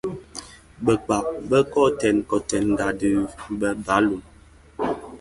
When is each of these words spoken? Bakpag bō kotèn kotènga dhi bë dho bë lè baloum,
Bakpag 0.85 1.25
bō 1.49 1.59
kotèn 1.73 2.17
kotènga 2.29 2.87
dhi 2.99 3.09
bë 3.19 3.29
dho 3.29 3.55
bë 3.59 3.69
lè 3.71 3.79
baloum, 3.85 4.21